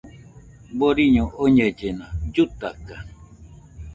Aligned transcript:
Boriño 0.79 1.25
oñellena, 1.45 2.05
llutaka 2.33 2.95